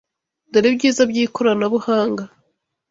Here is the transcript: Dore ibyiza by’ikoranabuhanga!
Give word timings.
Dore 0.51 0.67
ibyiza 0.71 1.03
by’ikoranabuhanga! 1.11 2.23